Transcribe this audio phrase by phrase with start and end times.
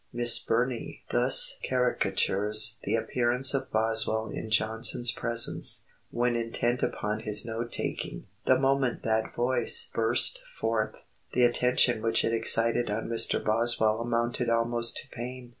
[0.11, 7.45] Miss Burney thus caricatures the appearance of Boswell in Johnson's presence, when intent upon his
[7.45, 11.03] note taking: 'The moment that voice burst forth,
[11.33, 13.45] the attention which it excited on Mr.
[13.45, 15.49] Boswell amounted almost to pain.